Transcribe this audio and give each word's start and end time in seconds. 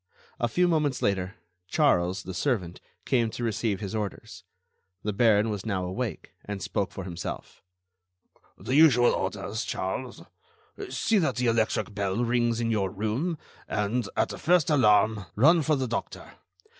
A 0.39 0.47
few 0.47 0.67
moments 0.67 1.03
later, 1.03 1.35
Charles, 1.67 2.23
the 2.23 2.33
servant, 2.33 2.81
came 3.05 3.29
to 3.29 3.43
receive 3.43 3.79
his 3.81 3.93
orders. 3.93 4.43
The 5.03 5.13
Baron 5.13 5.51
was 5.51 5.63
now 5.63 5.85
awake, 5.85 6.31
and 6.43 6.59
spoke 6.59 6.91
for 6.91 7.03
himself. 7.03 7.61
"The 8.57 8.73
usual 8.73 9.11
orders, 9.13 9.63
Charles: 9.63 10.23
see 10.89 11.19
that 11.19 11.35
the 11.35 11.45
electric 11.45 11.93
bell 11.93 12.25
rings 12.25 12.59
in 12.59 12.71
your 12.71 12.89
room, 12.89 13.37
and, 13.67 14.09
at 14.17 14.29
the 14.29 14.39
first 14.39 14.71
alarm, 14.71 15.27
run 15.35 15.61
for 15.61 15.75
the 15.75 15.87
doctor. 15.87 16.31